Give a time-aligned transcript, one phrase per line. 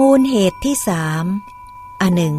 [0.00, 1.24] มูลเหตุที่สาม
[2.00, 2.36] อันหนึ่ง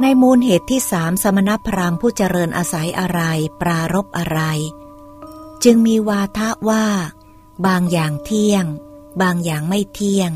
[0.00, 3.20] ในมูลเหตุที่สามสมณพราหมณ์ผู้เจริญอาศัยอะไร
[3.60, 4.40] ปรารบอะไร
[5.64, 6.86] จึงมีวาทะว่า
[7.66, 8.64] บางอย่างเที่ยง
[9.22, 10.30] บางอย่างไม่เที่ยง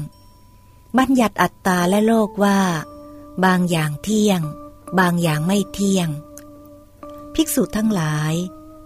[0.99, 2.61] บัญญัติอัตตาและโลกว่า
[3.45, 4.41] บางอย่างเที่ยง
[4.99, 6.09] บางอย่างไม่เที่ยง
[7.35, 8.35] ภิกษุทั้งหลาย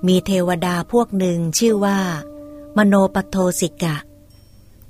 [0.06, 2.00] มีเทวดาพวกหนึ่งชื่อว่า
[2.77, 4.13] มโนปโทสิกะเ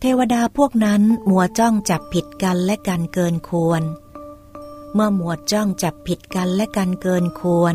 [0.00, 3.82] เทวดาพวกนั้นมัวจ้องจับผิดกันและกันเกินควร
[4.94, 7.75] เมื่อมัวจ้องจับผิดกันและกันเกินควร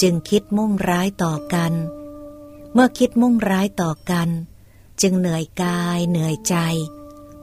[0.00, 1.72] จึงคิดมุ่งร้ายต่อกัน
[2.72, 4.28] เมื่อคิดมุ่งร้ายต่อกัน
[5.00, 6.56] จึงเหนื่อยกายเหนื่อยใจ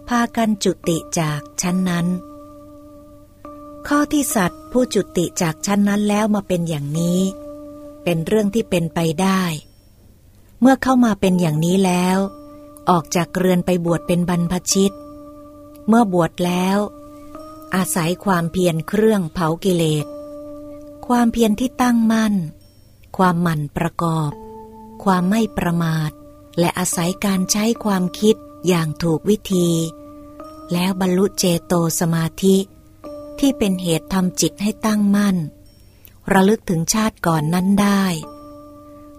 [0.08, 2.08] พากันจุติจากชั้นนั้น
[3.88, 7.22] ข้อที่สัตว์ผู้จุติจากชั้นนั้นแล้วมาเป็นอย่างนี้
[8.04, 9.44] เป็นเรื่องที่เป็นไปได้
[10.60, 12.18] เมื่อเข้ามาเป็นอย่างนี้แล้ว
[12.90, 14.94] ออกจากเรือนไปบวชเป็นบรรพชิต
[15.88, 16.78] เมื่อบวชแล้ว
[17.76, 20.06] อาศัยความเพียรเครื่องเผากิเลส
[21.08, 22.34] ความเพียรที่ตั้งมั่น
[23.18, 24.32] ความหมั่นประกอบ
[25.04, 26.12] ความไม่ประมาท
[26.60, 28.36] และอาศัยการใช้ความคิด
[28.68, 29.70] อย่างถูกวิธี
[30.74, 32.58] แล้วบรรลุเจโตสมาธิ
[33.40, 35.38] ที่เป็นเหตุทำจิตให้ตั้งมั่น
[36.34, 38.04] ระลึกถึงชาติก่อนนั้นได้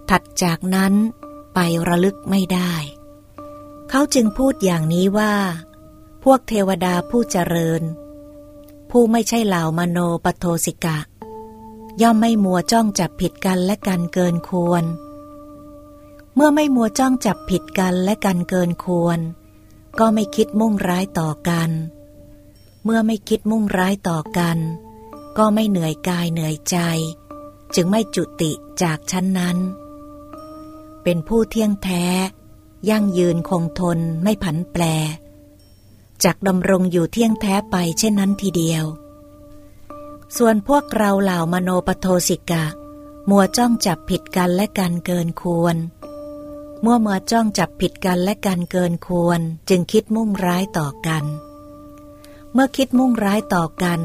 [0.09, 0.93] ถัดจากนั้น
[1.53, 2.73] ไประลึกไม่ได้
[3.97, 5.33] เขาจึงพูดอย่างนี้ว่า
[6.23, 7.81] พวกเทวดาผู้เจริญ
[8.89, 10.99] ผู้ไม่ใช่เหล่ามโนปโทสิกะ
[12.01, 14.83] ย่อมไม่มัวจ้องจับผิดกันและกันเกินควร
[16.35, 19.19] เมื่อไม่มัวจ้องจับผิดกันและกันเกินควร
[19.99, 21.71] ก็ไม่คิดมุ่งร้ายต่อกัน
[22.83, 24.57] เมื่อไม่คิดมุ่งร้ายต่อกัน
[25.37, 26.77] ก็ไม่เหนื่อยกายเหนื่อยใจ
[27.75, 28.51] จึงไม่จุติ
[28.81, 29.57] จากชั้นนั้น
[31.03, 32.05] เป็นผู้เที่ยงแท้
[32.89, 34.83] ยั่งยืนคงทนไม่ผันแปร
[36.23, 38.85] จากดำรงอยู่เที่ยงแท้ไปเช่นนั้นทีเดียว
[40.37, 42.65] ส่วนพวกเราเหล่ามโนปโทสิกะ
[43.29, 45.75] มัวจ้องจับผิดกันและกันเกินควร
[46.81, 51.23] เมื่อมัวจ้องจับผิดกันและกันเกินควร จึงคิดมุ่งร้ายต่อกัน
[52.53, 54.01] เมื่อคิดมุ่งร้ายต่อกัน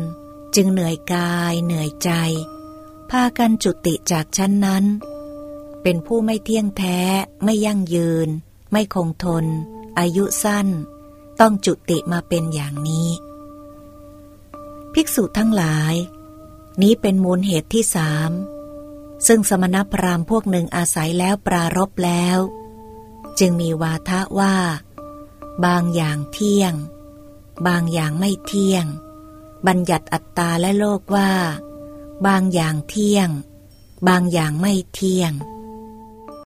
[0.55, 2.11] จึงเหนื่อยกายเหนื่อยใจ
[3.11, 4.85] พากันจุติจากชั้นนั้น
[5.83, 6.99] เป็นผู้ไม่เที่ยงแท้
[7.45, 8.29] ไม่ยั่งยืน
[8.73, 9.45] ไม่คงทน
[9.99, 10.69] อายุสั้น
[11.41, 13.09] ต้องจุติมาเป็นอย่างนี้
[14.95, 15.95] ภิกษุทั้งหลาย
[16.83, 18.31] นี้เป็นมูลเหตุที่สาม
[19.27, 22.39] ซึ่งสมณพราหมณ์พวกหนึ่งอาศัยแล้วปรารบแล้ว
[23.39, 24.57] จึงมีวาทะว่า
[25.65, 26.75] บางอย่างเที่ยง
[27.67, 28.85] บางอย่างไม่เที่ยง
[29.67, 31.31] บัญญัติอัตตาและโลกว่า
[32.27, 33.29] บางอย่างเที่ยง
[34.09, 35.33] บางอย่างไม่เที่ยง